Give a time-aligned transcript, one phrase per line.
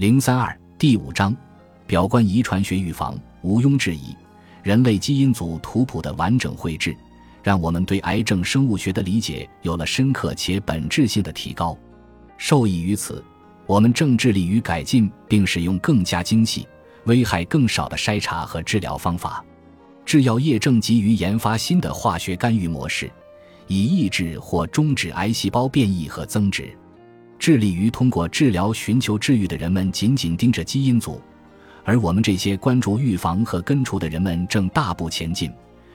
[0.00, 1.36] 零三二第五章，
[1.86, 4.16] 表观遗传学预防毋庸置疑，
[4.62, 6.96] 人类基因组图谱的完整绘制，
[7.42, 11.76] 让我们对癌症生物学的理解有了深刻且本质性的提高。
[12.38, 13.22] 受益于此，
[13.66, 16.66] 我们正致力于改进并使用更加精细、
[17.04, 19.44] 危害更少的筛查和治疗方法。
[20.06, 23.10] 制药业正急于研发新的化学干预模式，
[23.66, 26.74] 以抑制或终止癌细胞变异和增殖。
[27.40, 31.18] 致力于通过治疗寻求治愈的人们紧紧盯着基因组，
[31.84, 35.50] 而我们这些关注预防和根除的人们正大步前进。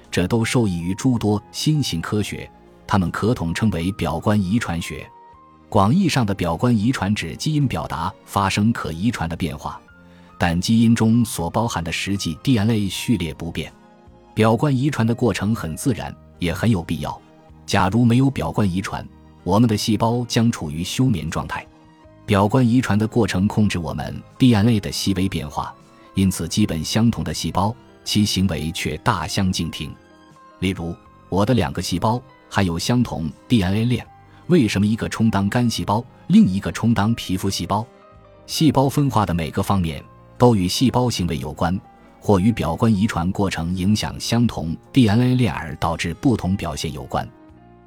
[0.10, 2.50] 这都受益于诸多新型科学，
[2.88, 5.08] 它们可统称为表观遗传学。
[5.70, 9.80] 广义上的表观遗传指基因表达发生可遗传的变化，
[10.40, 13.72] 但基因中所包含的实际 DNA 序列不变。
[14.34, 17.22] 表观遗传的过程很自然，也很有必要。
[17.68, 19.08] 假如没有表观遗传，
[19.46, 21.66] 我们的细胞将处于休眠状态。
[22.26, 25.72] 表观遗传的过程控制我们 DNA 的细微变化，
[26.16, 29.94] 因此基本相同的细胞，其行为却大相径庭。
[30.58, 30.96] 例如，
[31.30, 34.04] 我的两个细胞含有相同 DNA 链，
[34.48, 37.86] 为什么一个充当肝细胞，另一个充当皮肤细胞？
[38.48, 40.04] 细胞分化的每个方面
[40.40, 41.80] 都与细胞行为有关，
[42.20, 47.30] 或与表观遗传过程影响相同 DNA 链而导致不同表现有关。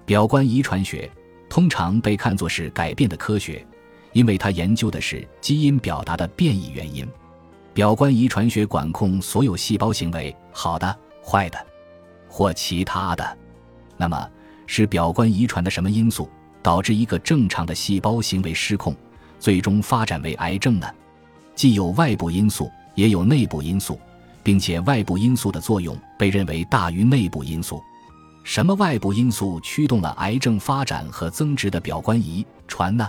[0.07, 1.11] 表观遗传学。
[1.49, 3.65] 通常被看作是改变的科学，
[4.13, 7.07] 因为它研究的是基因表达的变异原因。
[7.75, 11.59] 表观遗传学管控所有细胞行为，好的、坏的，
[12.29, 13.39] 或其他的。
[13.97, 14.29] 那么，
[14.67, 16.29] 是表观遗传的什么因素
[16.63, 18.95] 导致一个正常的细胞行为失控，
[19.39, 20.87] 最终发展为癌症呢？
[21.55, 23.99] 既有外部因素，也有内部因素，
[24.43, 27.83] 并且外部因素的作用被认为大于内部因素。
[28.49, 33.07] 什么外部因素驱动了癌症发展和增殖的表观遗传呢？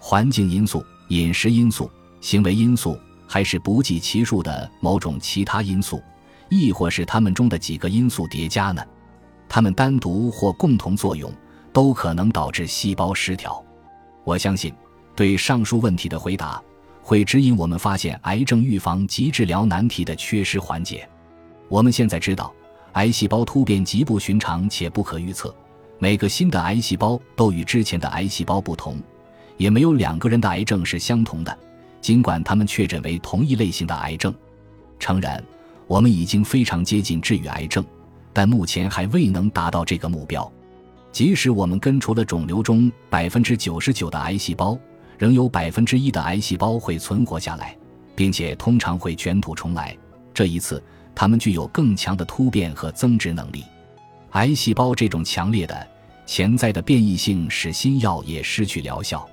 [0.00, 1.88] 环境因素、饮食因素、
[2.20, 6.02] 行为因素，还是不计其数的某种其他因素，
[6.48, 8.84] 亦或是它们中的几个因素叠加呢？
[9.48, 11.32] 它们单独或共同作用，
[11.72, 13.64] 都可能导致细胞失调。
[14.24, 14.74] 我相信，
[15.14, 16.60] 对上述问题的回答，
[17.00, 21.08] 会指引我们发现癌症预防及治疗难题的缺失环节。
[21.68, 22.52] 我们现在知道。
[22.94, 25.52] 癌细胞突变极不寻常且不可预测，
[25.98, 28.98] 每个新的癌细胞都与之前的癌细胞不同，
[29.56, 31.58] 也没有两个人的癌症是相同的，
[32.00, 34.32] 尽管他们确诊为同一类型的癌症。
[35.00, 35.42] 诚然，
[35.88, 37.84] 我们已经非常接近治愈癌症，
[38.32, 40.48] 但目前还未能达到这个目标。
[41.10, 44.78] 即使我们根除了肿瘤中百分之九十九的癌细胞，
[45.18, 47.76] 仍有百分之一的癌细胞会存活下来，
[48.14, 49.96] 并且通常会卷土重来。
[50.32, 50.80] 这一次。
[51.14, 53.64] 它们具有更强的突变和增殖能力。
[54.32, 55.86] 癌细胞这种强烈的
[56.26, 59.24] 潜在的变异性使新药也失去疗效。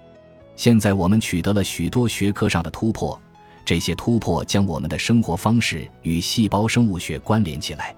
[0.56, 3.20] 现在我们取得了许多学科上的突破，
[3.66, 7.96] 这些突破将我们的生活方式与细胞生物学关联起来。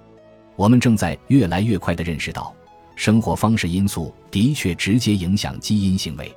[0.55, 2.55] 我们正在越来越快地认识到，
[2.95, 6.33] 生活方式因素的确直接影响基因行为，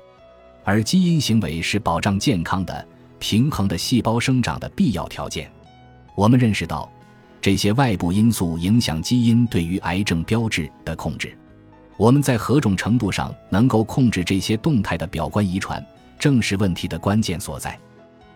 [0.65, 2.85] 而基因行为是保障健康的、
[3.19, 5.49] 平衡的细胞生长的必要条件。
[6.13, 6.91] 我们认识到。
[7.39, 11.37] 这些外部因素影响基因对于癌症标志的控制。
[11.97, 15.83] 我们在何种程度上能够控制这些动态的表观遗传，
[16.19, 17.77] 正是问题的关键所在。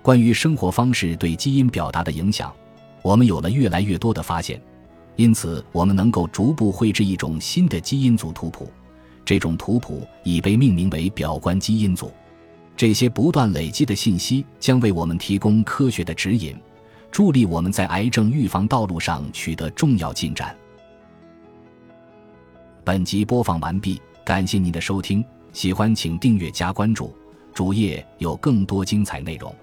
[0.01, 2.51] 关于生活方式对基因表达的影响，
[3.03, 4.59] 我们有了越来越多的发现，
[5.15, 8.71] 因此我们能够逐步绘制一种新的基因组图谱。
[9.23, 12.11] 这种图谱已被命名为表观基因组。
[12.75, 16.55] 这些不断累积的信息将为我们提供科学的指引。
[17.11, 20.55] 助力我们在癌症预防道路上取得重要进展。
[22.83, 27.13] 本集播放完毕，感谢您的收听，喜欢请订阅加关注，
[27.53, 29.53] 主页有更多精彩内容。